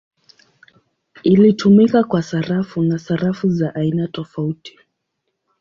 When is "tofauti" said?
4.07-4.79